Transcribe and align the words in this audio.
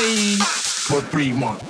times 0.00 0.10
a 0.10 0.38
day 0.38 0.44
for 0.44 1.00
three 1.00 1.32
months. 1.32 1.69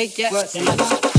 Take 0.00 0.16
that. 0.30 1.09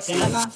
Barcelona. 0.00 0.50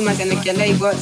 Nima 0.00 0.14
sene 0.14 0.36
kele 0.36 0.64
igwa 0.70 0.94